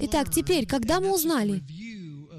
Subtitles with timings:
[0.00, 1.62] Итак, теперь, когда мы узнали,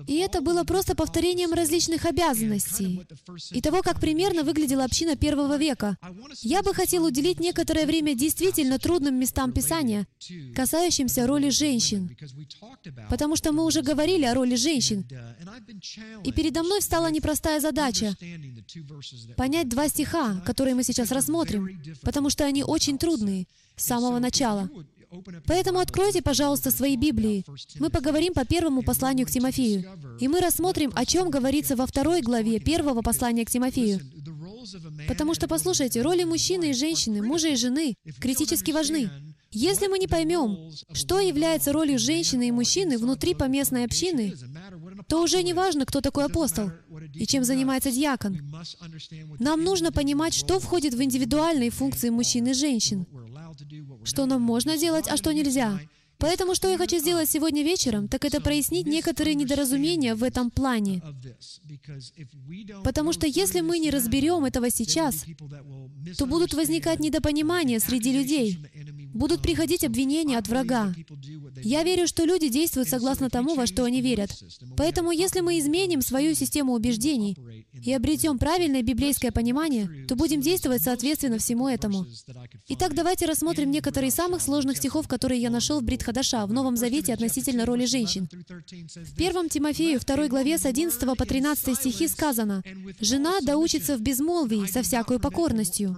[0.08, 3.02] и это было просто повторением различных обязанностей
[3.52, 5.98] и того, как примерно выглядела община первого века.
[6.42, 10.08] Я бы хотел уделить некоторое время действительно трудным местам Писания,
[10.56, 12.16] касающимся роли женщин,
[13.10, 15.06] потому что мы уже говорили о роли женщин.
[16.24, 18.16] И передо мной встала непростая задача—
[19.38, 24.70] понять два стиха, которые мы сейчас рассмотрим, потому что они очень трудные с самого начала.
[25.46, 27.46] Поэтому откройте, пожалуйста, свои Библии.
[27.80, 29.86] Мы поговорим по первому посланию к Тимофею.
[30.20, 34.00] И мы рассмотрим, о чем говорится во второй главе первого послания к Тимофею.
[35.08, 39.10] Потому что, послушайте, роли мужчины и женщины, мужа и жены критически важны.
[39.56, 44.34] Если мы не поймем, что является ролью женщины и мужчины внутри поместной общины,
[45.08, 46.72] то уже не важно, кто такой апостол
[47.14, 48.40] и чем занимается диакон.
[49.40, 53.06] Нам нужно понимать, что входит в индивидуальные функции мужчин и женщин
[54.04, 55.80] что нам можно делать, а что нельзя.
[56.24, 61.02] Поэтому что я хочу сделать сегодня вечером, так это прояснить некоторые недоразумения в этом плане.
[62.86, 65.26] Потому что если мы не разберем этого сейчас,
[66.18, 68.58] то будут возникать недопонимания среди людей,
[69.14, 70.94] будут приходить обвинения от врага.
[71.62, 74.32] Я верю, что люди действуют согласно тому, во что они верят.
[74.78, 77.36] Поэтому если мы изменим свою систему убеждений
[77.84, 82.06] и обретем правильное библейское понимание, то будем действовать соответственно всему этому.
[82.70, 86.54] Итак, давайте рассмотрим некоторые из самых сложных стихов, которые я нашел в Брит Хадаша, в
[86.54, 88.30] Новом Завете относительно роли женщин.
[88.30, 92.64] В 1 Тимофею, 2 главе с 11 по 13 стихи сказано,
[93.00, 95.98] «Жена да учится в безмолвии со всякой покорностью,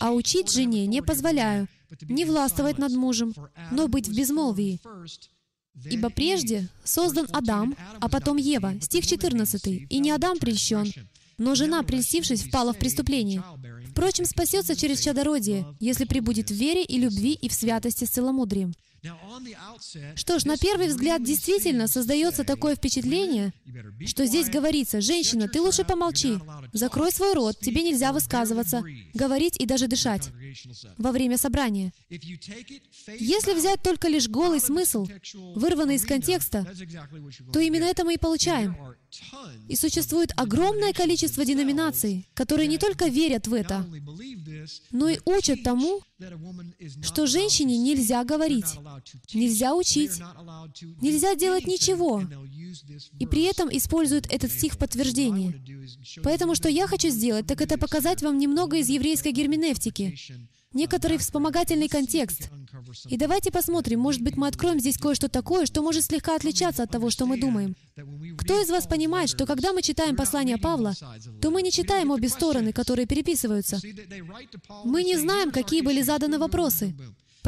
[0.00, 1.68] а учить жене не позволяю,
[2.02, 3.34] не властвовать над мужем,
[3.70, 4.80] но быть в безмолвии.
[5.84, 8.74] Ибо прежде создан Адам, а потом Ева.
[8.80, 9.66] Стих 14.
[9.88, 10.92] «И не Адам прельщен,
[11.36, 13.42] но жена, прельстившись, впала в преступление.
[13.90, 18.74] Впрочем, спасется через чадородие, если прибудет в вере и любви и в святости с целомудрием».
[20.14, 23.52] Что ж, на первый взгляд действительно создается такое впечатление,
[24.06, 26.38] что здесь говорится, «Женщина, ты лучше помолчи,
[26.72, 28.82] закрой свой рот, тебе нельзя высказываться,
[29.14, 30.30] говорить и даже дышать
[30.96, 31.92] во время собрания».
[32.08, 35.06] Если взять только лишь голый смысл,
[35.54, 36.66] вырванный из контекста,
[37.52, 38.76] то именно это мы и получаем.
[39.68, 43.86] И существует огромное количество деноминаций, которые не только верят в это,
[44.90, 46.02] но и учат тому,
[47.02, 48.66] что женщине нельзя говорить,
[49.34, 50.20] нельзя учить,
[51.00, 52.22] нельзя делать ничего,
[53.18, 55.60] и при этом используют этот стих в подтверждение.
[56.22, 60.16] Поэтому что я хочу сделать, так это показать вам немного из еврейской герменевтики,
[60.72, 62.50] некоторый вспомогательный контекст.
[63.06, 66.90] И давайте посмотрим, может быть, мы откроем здесь кое-что такое, что может слегка отличаться от
[66.90, 67.74] того, что мы думаем.
[68.36, 70.94] Кто из вас понимает, что когда мы читаем послание Павла,
[71.40, 73.80] то мы не читаем обе стороны, которые переписываются?
[74.84, 76.94] Мы не знаем, какие были заданы вопросы.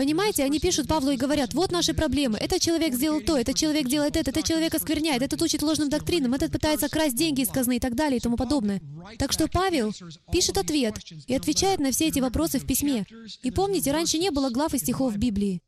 [0.01, 3.87] Понимаете, они пишут Павлу и говорят, вот наши проблемы, этот человек сделал то, этот человек
[3.87, 7.77] делает это, этот человек оскверняет, этот учит ложным доктринам, этот пытается красть деньги из казны
[7.77, 8.81] и так далее и тому подобное.
[9.19, 9.93] Так что Павел
[10.33, 10.97] пишет ответ
[11.27, 13.05] и отвечает на все эти вопросы в письме.
[13.43, 15.61] И помните, раньше не было глав и стихов в Библии.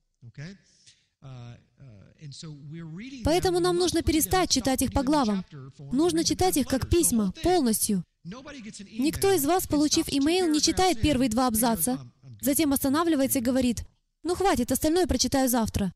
[3.27, 5.45] Поэтому нам нужно перестать читать их по главам.
[5.93, 8.03] Нужно читать их как письма, полностью.
[8.25, 12.01] Никто из вас, получив имейл, не читает первые два абзаца,
[12.41, 13.85] затем останавливается и говорит,
[14.23, 15.93] ну хватит, остальное прочитаю завтра.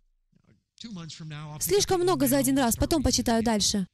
[1.61, 3.87] Слишком много за один раз, потом почитаю дальше.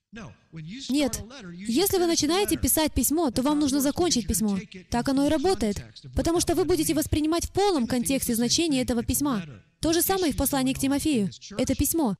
[0.90, 1.22] Нет.
[1.52, 4.58] Если вы начинаете писать письмо, то вам нужно закончить письмо.
[4.90, 5.82] Так оно и работает.
[6.14, 9.42] Потому что вы будете воспринимать в полном контексте значение этого письма.
[9.82, 11.28] То же самое и в послании к Тимофею.
[11.58, 12.16] Это письмо.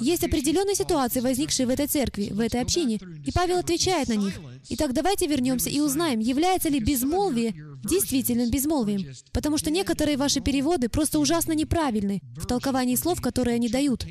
[0.00, 4.34] Есть определенные ситуации, возникшие в этой церкви, в этой общине, и Павел отвечает на них.
[4.68, 10.88] Итак, давайте вернемся и узнаем, является ли безмолвие действительным безмолвием, потому что некоторые ваши переводы
[10.88, 14.04] просто ужасно неправильны в толковании слов, которые они дают.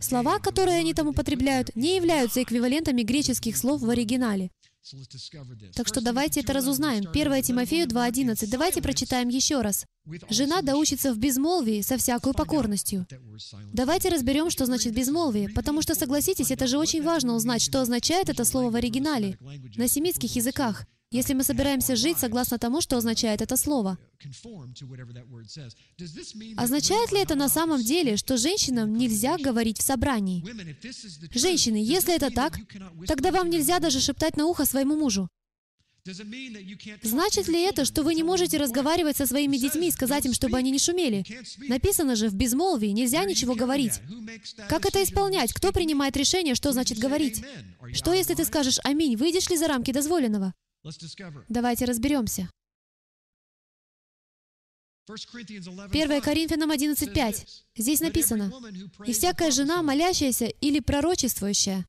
[0.00, 4.50] Слова, которые они там употребляют, не являются эквивалентами греческих слов в оригинале.
[5.74, 7.08] Так что давайте это разузнаем.
[7.08, 8.46] 1 Тимофею 2.11.
[8.48, 9.84] Давайте прочитаем еще раз.
[10.30, 13.06] «Жена доучится в безмолвии со всякой покорностью».
[13.72, 18.28] Давайте разберем, что значит безмолвие, потому что, согласитесь, это же очень важно узнать, что означает
[18.30, 19.38] это слово в оригинале,
[19.76, 23.98] на семитских языках если мы собираемся жить согласно тому, что означает это слово.
[26.56, 30.44] Означает ли это на самом деле, что женщинам нельзя говорить в собрании?
[31.36, 32.58] Женщины, если это так,
[33.06, 35.28] тогда вам нельзя даже шептать на ухо своему мужу.
[37.02, 40.56] Значит ли это, что вы не можете разговаривать со своими детьми и сказать им, чтобы
[40.56, 41.24] они не шумели?
[41.68, 44.00] Написано же, в безмолвии нельзя ничего говорить.
[44.68, 45.52] Как это исполнять?
[45.52, 47.42] Кто принимает решение, что значит говорить?
[47.92, 50.54] Что, если ты скажешь «Аминь», выйдешь ли за рамки дозволенного?
[51.48, 52.50] Давайте разберемся.
[55.08, 57.46] 1 Коринфянам 11.5.
[57.76, 58.52] Здесь написано,
[59.06, 61.84] «И всякая жена, молящаяся или пророчествующая,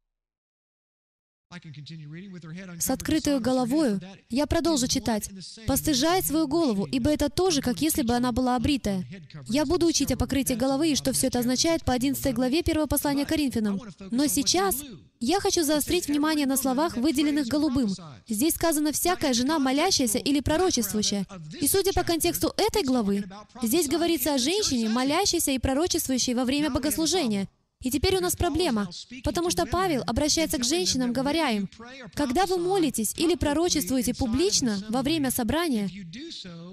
[2.80, 4.00] с открытой головою,
[4.30, 5.30] я продолжу читать,
[5.68, 9.06] «постыжает свою голову, ибо это тоже, как если бы она была обритая».
[9.48, 12.88] Я буду учить о покрытии головы и что все это означает по 11 главе 1
[12.88, 13.81] послания Коринфянам.
[14.12, 14.81] Но сейчас
[15.19, 17.94] я хочу заострить внимание на словах, выделенных голубым.
[18.27, 21.27] Здесь сказано «всякая жена, молящаяся или пророчествующая».
[21.59, 23.25] И судя по контексту этой главы,
[23.62, 27.48] здесь говорится о женщине, молящейся и пророчествующей во время богослужения—
[27.81, 28.89] и теперь у нас проблема,
[29.23, 31.69] потому что Павел обращается к женщинам, говоря им,
[32.13, 35.89] когда вы молитесь или пророчествуете публично во время собрания,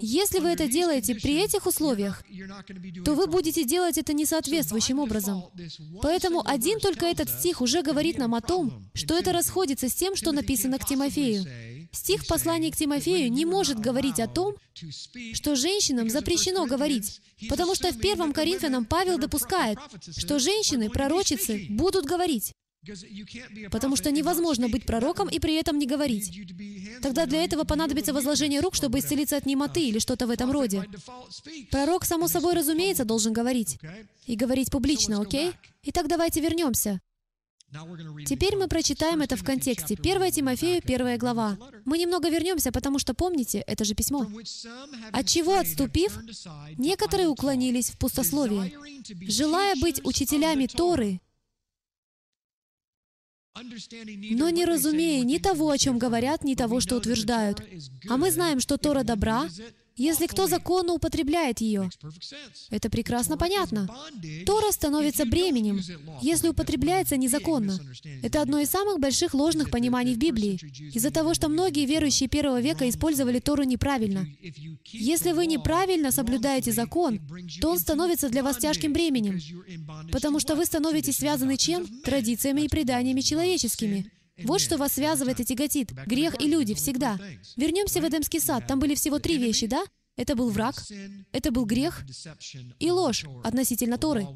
[0.00, 2.22] если вы это делаете при этих условиях,
[3.04, 5.44] то вы будете делать это несоответствующим образом.
[6.02, 10.16] Поэтому один только этот стих уже говорит нам о том, что это расходится с тем,
[10.16, 11.44] что написано к Тимофею.
[11.92, 14.54] Стих послания к Тимофею не может говорить о том,
[15.32, 19.78] что женщинам запрещено говорить, потому что в первом Коринфянам Павел допускает,
[20.16, 22.54] что женщины, пророчицы, будут говорить.
[23.70, 26.30] Потому что невозможно быть пророком и при этом не говорить.
[27.02, 30.84] Тогда для этого понадобится возложение рук, чтобы исцелиться от немоты или что-то в этом роде.
[31.70, 33.78] Пророк, само собой разумеется, должен говорить.
[34.26, 35.52] И говорить публично, окей?
[35.82, 37.00] Итак, давайте вернемся.
[38.26, 39.94] Теперь мы прочитаем это в контексте.
[39.94, 41.58] 1 Тимофею, 1 глава.
[41.84, 44.26] Мы немного вернемся, потому что, помните, это же письмо.
[45.12, 46.18] От чего отступив,
[46.78, 48.72] некоторые уклонились в пустословие,
[49.28, 51.20] желая быть учителями Торы,
[54.30, 57.62] но не разумея ни того, о чем говорят, ни того, что утверждают.
[58.08, 59.48] А мы знаем, что Тора добра,
[59.98, 61.90] если кто законно употребляет ее.
[62.70, 63.88] Это прекрасно понятно.
[64.46, 65.80] Тора становится бременем,
[66.22, 67.78] если употребляется незаконно.
[68.22, 70.58] Это одно из самых больших ложных пониманий в Библии,
[70.94, 74.26] из-за того, что многие верующие первого века использовали Тору неправильно.
[74.84, 77.20] Если вы неправильно соблюдаете закон,
[77.60, 79.40] то он становится для вас тяжким бременем,
[80.12, 81.86] потому что вы становитесь связаны чем?
[82.02, 84.10] Традициями и преданиями человеческими.
[84.44, 85.92] Вот что вас связывает и тяготит.
[86.06, 87.18] Грех и люди всегда.
[87.56, 88.66] Вернемся в Эдемский сад.
[88.66, 89.84] Там были всего три вещи, да?
[90.16, 90.74] Это был враг,
[91.30, 92.04] это был грех
[92.80, 94.26] и ложь относительно Торы.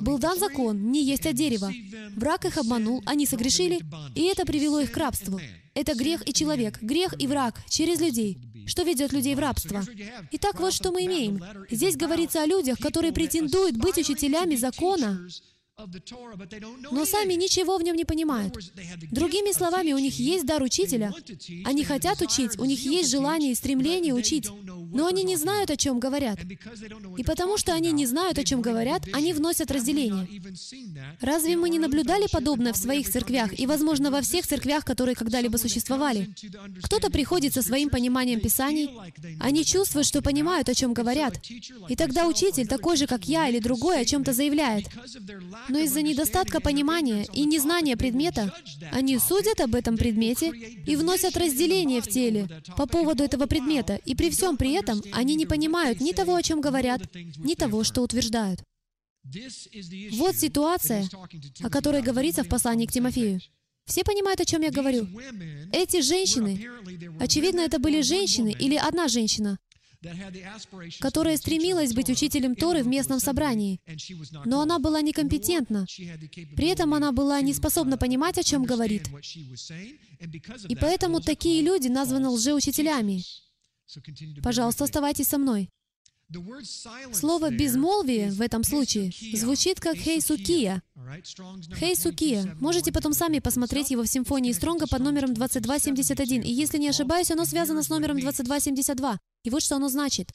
[0.00, 1.72] Был дан закон не есть от дерева.
[2.16, 3.78] Враг их обманул, они согрешили,
[4.16, 5.40] и это привело их к рабству.
[5.74, 8.36] Это грех и человек, грех и враг через людей.
[8.66, 9.84] Что ведет людей в рабство?
[10.32, 11.40] Итак, вот что мы имеем.
[11.70, 15.24] Здесь говорится о людях, которые претендуют быть учителями закона,
[16.90, 18.52] но сами ничего в нем не понимают.
[19.12, 21.12] Другими словами, у них есть дар учителя,
[21.64, 24.48] они хотят учить, у них есть желание и стремление учить,
[24.92, 26.38] но они не знают, о чем говорят.
[27.16, 30.26] И потому что они не знают, о чем говорят, они вносят разделение.
[31.20, 35.58] Разве мы не наблюдали подобное в своих церквях и, возможно, во всех церквях, которые когда-либо
[35.58, 36.34] существовали?
[36.82, 38.90] Кто-то приходит со своим пониманием Писаний,
[39.38, 41.34] они чувствуют, что понимают, о чем говорят.
[41.88, 44.86] И тогда учитель, такой же, как я или другой, о чем-то заявляет.
[45.68, 48.52] Но из-за недостатка понимания и незнания предмета,
[48.92, 54.14] они судят об этом предмете и вносят разделение в теле по поводу этого предмета, и
[54.14, 58.02] при всем при этом они не понимают ни того, о чем говорят, ни того, что
[58.02, 58.62] утверждают.
[60.12, 61.08] Вот ситуация,
[61.62, 63.40] о которой говорится в послании к Тимофею.
[63.84, 65.06] Все понимают, о чем я говорю.
[65.72, 66.68] Эти женщины,
[67.18, 69.58] очевидно, это были женщины или одна женщина,
[71.00, 73.80] которая стремилась быть учителем Торы в местном собрании,
[74.44, 75.86] но она была некомпетентна.
[76.56, 79.08] При этом она была не способна понимать, о чем говорит.
[80.68, 83.22] И поэтому такие люди названы лжеучителями.
[84.42, 85.70] Пожалуйста, оставайтесь со мной.
[87.14, 90.82] Слово «безмолвие» в этом случае звучит как «хейсукия».
[91.74, 92.54] «Хейсукия».
[92.60, 96.42] Можете потом сами посмотреть его в симфонии Стронга под номером 2271.
[96.42, 99.18] И если не ошибаюсь, оно связано с номером 2272.
[99.48, 100.30] И вот что оно значит.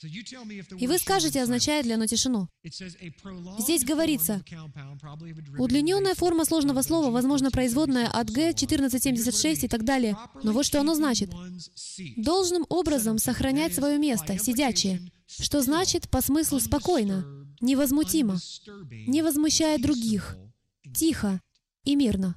[0.79, 2.49] И вы скажете, означает ли оно тишину.
[3.59, 4.43] Здесь говорится,
[5.59, 10.17] удлиненная форма сложного слова, возможно, производная от Г, 1476 и так далее.
[10.41, 11.29] Но вот что оно значит.
[12.17, 14.99] Должным образом сохранять свое место, сидячее.
[15.27, 17.23] Что значит по смыслу спокойно,
[17.61, 18.39] невозмутимо,
[18.89, 20.37] не возмущая других,
[20.95, 21.39] тихо
[21.83, 22.35] и мирно.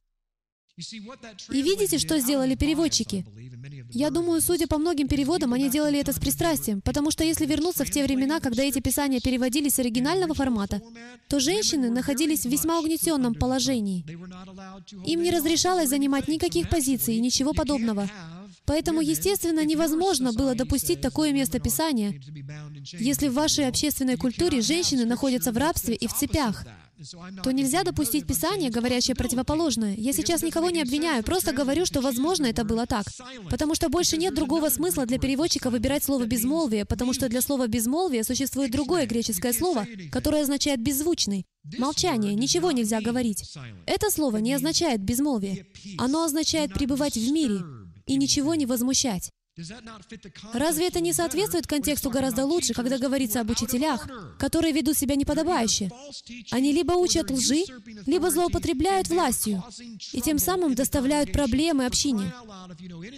[0.78, 3.24] И видите, что сделали переводчики?
[3.90, 7.84] Я думаю, судя по многим переводам, они делали это с пристрастием, потому что если вернуться
[7.84, 10.82] в те времена, когда эти писания переводились с оригинального формата,
[11.28, 14.04] то женщины находились в весьма угнетенном положении.
[15.06, 18.10] Им не разрешалось занимать никаких позиций и ничего подобного.
[18.66, 22.20] Поэтому, естественно, невозможно было допустить такое место Писания,
[22.98, 26.66] если в вашей общественной культуре женщины находятся в рабстве и в цепях.
[27.42, 29.94] То нельзя допустить Писание, говорящее противоположное.
[29.96, 33.06] Я сейчас никого не обвиняю, просто говорю, что, возможно, это было так.
[33.50, 37.66] Потому что больше нет другого смысла для переводчика выбирать слово «безмолвие», потому что для слова
[37.66, 41.44] «безмолвие» существует другое греческое слово, которое означает «беззвучный».
[41.78, 43.42] Молчание, ничего нельзя говорить.
[43.86, 45.66] Это слово не означает «безмолвие».
[45.98, 47.60] Оно означает «пребывать в мире»
[48.06, 49.30] и ничего не возмущать.
[50.52, 54.06] Разве это не соответствует контексту гораздо лучше, когда говорится об учителях,
[54.38, 55.90] которые ведут себя неподобающе?
[56.50, 57.64] Они либо учат лжи,
[58.04, 59.64] либо злоупотребляют властью,
[60.12, 62.34] и тем самым доставляют проблемы общине.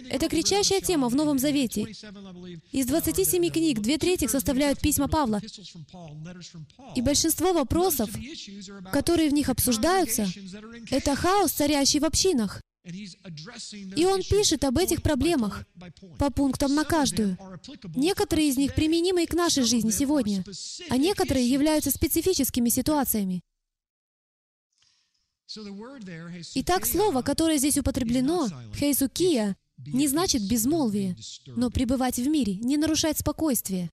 [0.09, 1.81] Это кричащая тема в Новом Завете.
[2.71, 5.41] Из 27 книг две трети составляют письма Павла.
[6.95, 8.09] И большинство вопросов,
[8.93, 10.25] которые в них обсуждаются,
[10.89, 12.61] это хаос, царящий в общинах.
[13.95, 15.65] И он пишет об этих проблемах
[16.17, 17.37] по пунктам на каждую.
[17.95, 20.43] Некоторые из них применимы и к нашей жизни сегодня,
[20.89, 23.43] а некоторые являются специфическими ситуациями.
[26.55, 31.15] Итак, слово, которое здесь употреблено, «хейсукия», не значит безмолвие,
[31.47, 33.89] но пребывать в мире, не нарушать спокойствие.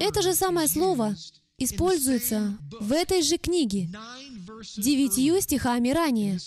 [0.00, 1.16] Это же самое слово
[1.58, 3.88] используется в этой же книге
[4.76, 6.38] девятью стихами ранее.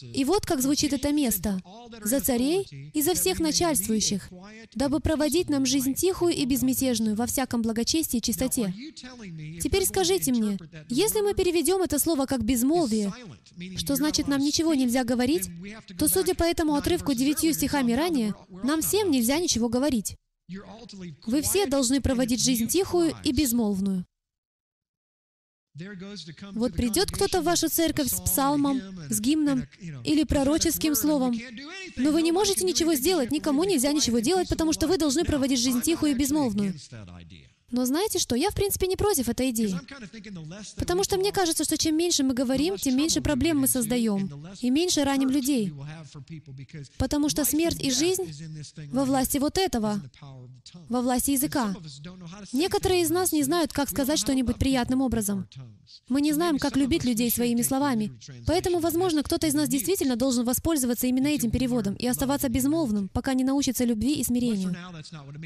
[0.00, 1.60] И вот как звучит это место.
[2.02, 4.30] «За царей и за всех начальствующих,
[4.74, 8.74] дабы проводить нам жизнь тихую и безмятежную во всяком благочестии и чистоте».
[9.62, 10.58] Теперь скажите мне,
[10.88, 13.12] если мы переведем это слово как «безмолвие»,
[13.76, 15.48] что значит нам ничего нельзя говорить,
[15.98, 20.16] то, судя по этому отрывку девятью стихами ранее, нам всем нельзя ничего говорить.
[21.26, 24.04] Вы все должны проводить жизнь тихую и безмолвную.
[26.52, 29.66] Вот придет кто-то в вашу церковь с псалмом, с гимном
[30.04, 31.34] или пророческим словом,
[31.96, 35.60] но вы не можете ничего сделать, никому нельзя ничего делать, потому что вы должны проводить
[35.60, 36.74] жизнь тихую и безмолвную.
[37.72, 38.36] Но знаете что?
[38.36, 39.74] Я, в принципе, не против этой идеи.
[40.76, 44.70] Потому что мне кажется, что чем меньше мы говорим, тем меньше проблем мы создаем, и
[44.70, 45.72] меньше раним людей.
[46.98, 48.24] Потому что смерть и жизнь
[48.92, 50.00] во власти вот этого,
[50.88, 51.74] во власти языка.
[52.52, 55.48] Некоторые из нас не знают, как сказать что-нибудь приятным образом.
[56.08, 58.12] Мы не знаем, как любить людей своими словами.
[58.46, 63.34] Поэтому, возможно, кто-то из нас действительно должен воспользоваться именно этим переводом и оставаться безмолвным, пока
[63.34, 64.74] не научится любви и смирению.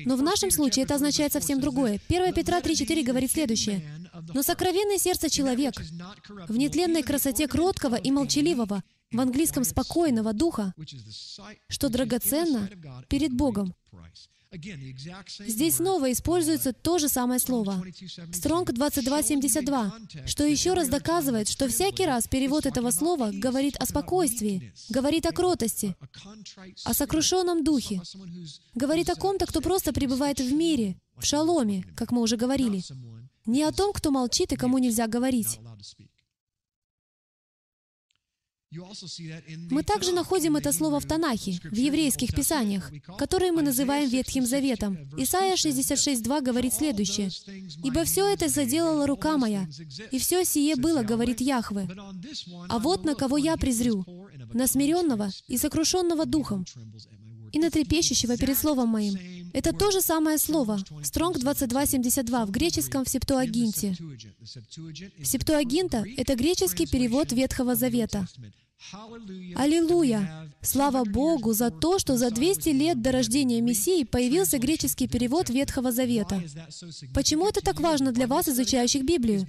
[0.04, 2.00] Но в нашем случае это означает совсем другое.
[2.16, 3.82] 1 Петра 3.4 говорит следующее.
[4.32, 5.74] «Но сокровенное сердце человек
[6.48, 8.82] в нетленной красоте кроткого и молчаливого,
[9.12, 10.72] в английском спокойного духа,
[11.68, 12.70] что драгоценно
[13.08, 13.74] перед Богом».
[15.46, 17.84] Здесь снова используется то же самое слово.
[18.32, 19.94] Стронг 2272,
[20.24, 25.32] что еще раз доказывает, что всякий раз перевод этого слова говорит о спокойствии, говорит о
[25.32, 25.94] кротости,
[26.84, 28.00] о сокрушенном духе,
[28.74, 32.82] говорит о ком-то, кто просто пребывает в мире, в шаломе, как мы уже говорили,
[33.46, 35.60] не о том, кто молчит и кому нельзя говорить.
[39.70, 44.98] Мы также находим это слово в Танахе, в еврейских писаниях, которые мы называем Ветхим Заветом.
[45.16, 47.30] Исайя 66.2 говорит следующее.
[47.84, 49.68] «Ибо все это заделала рука моя,
[50.10, 51.88] и все сие было, говорит Яхве.
[52.68, 54.04] А вот на кого я презрю,
[54.52, 56.64] на смиренного и сокрушенного духом,
[57.52, 59.35] и на трепещущего перед словом моим».
[59.52, 63.96] Это то же самое слово, Стронг 2272 в греческом в Септуагинте.
[65.22, 68.26] Септуагинта— это греческий перевод Ветхого Завета.
[69.56, 70.50] Аллилуйя!
[70.62, 75.92] Слава Богу за то, что за 200 лет до рождения Мессии появился греческий перевод Ветхого
[75.92, 76.42] Завета.
[77.14, 79.46] Почему это так важно для вас, изучающих Библию?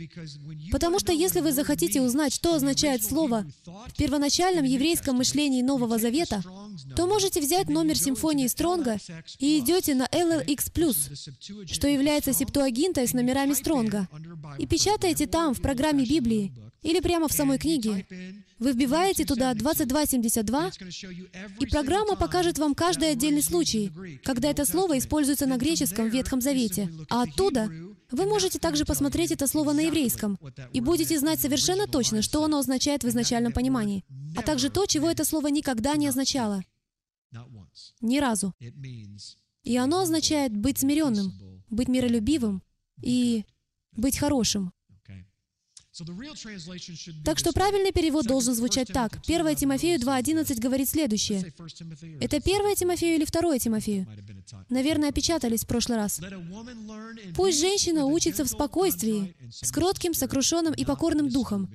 [0.72, 6.43] Потому что если вы захотите узнать, что означает слово в первоначальном еврейском мышлении Нового Завета,
[6.96, 8.98] то можете взять номер симфонии Стронга
[9.39, 14.07] и идете на LLX+, что является септуагинтой с номерами Стронга,
[14.57, 18.05] и печатаете там, в программе Библии, или прямо в самой книге.
[18.60, 20.72] Вы вбиваете туда 2272,
[21.60, 23.91] и программа покажет вам каждый отдельный случай,
[24.24, 26.89] когда это слово используется на греческом в Ветхом Завете.
[27.10, 27.69] А оттуда
[28.12, 30.39] вы можете также посмотреть это слово на еврейском
[30.74, 34.05] и будете знать совершенно точно, что оно означает в изначальном понимании,
[34.36, 36.63] а также то, чего это слово никогда не означало.
[38.01, 38.53] Ни разу.
[39.63, 41.34] И оно означает быть смиренным,
[41.69, 42.63] быть миролюбивым
[43.01, 43.46] и
[43.91, 44.72] быть хорошим.
[47.24, 49.20] Так что правильный перевод должен звучать так.
[49.27, 51.54] 1 Тимофею 2.11 говорит следующее.
[52.22, 54.08] Это 1 Тимофею или 2 Тимофею?
[54.70, 56.22] Наверное, опечатались в прошлый раз.
[57.36, 61.70] «Пусть женщина учится в спокойствии, с кротким, сокрушенным и покорным духом,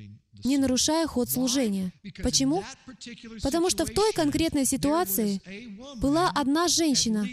[0.45, 1.93] не нарушая ход служения.
[2.23, 2.65] Почему?
[3.43, 5.41] Потому что в той конкретной ситуации
[5.97, 7.27] была одна женщина,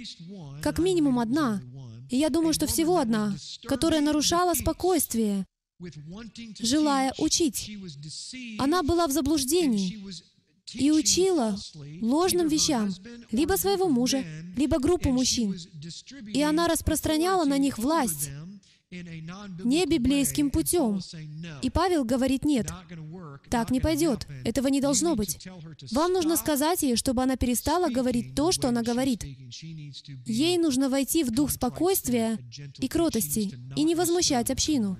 [0.62, 1.62] как минимум одна,
[2.10, 5.46] и я думаю, что всего одна, которая нарушала спокойствие,
[6.59, 7.71] желая учить.
[8.57, 10.03] Она была в заблуждении
[10.74, 11.57] и учила
[12.01, 12.93] ложным вещам
[13.31, 14.24] либо своего мужа,
[14.55, 15.55] либо группу мужчин.
[16.33, 18.29] И она распространяла на них власть
[18.91, 21.00] не библейским путем.
[21.62, 22.71] И Павел говорит, нет,
[23.50, 25.48] так не пойдет, этого не должно быть.
[25.91, 29.24] Вам нужно сказать ей, чтобы она перестала говорить то, что она говорит.
[30.25, 32.39] Ей нужно войти в дух спокойствия
[32.79, 34.98] и кротости, и не возмущать общину.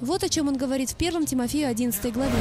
[0.00, 2.32] Вот о чем он говорит в 1 Тимофею 11 главе.